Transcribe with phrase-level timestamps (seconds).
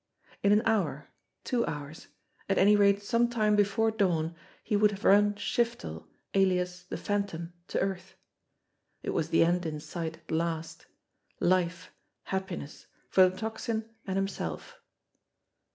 [0.41, 1.09] In an hour,
[1.43, 2.07] two hours,
[2.49, 7.53] at any rate some time before dawn, he would have run Shiftel, alias the Phantom,
[7.67, 8.15] to earth.
[9.03, 10.87] It was the end in sight at last;
[11.39, 11.91] life,
[12.23, 14.81] happiness, for the Tocsin and himself.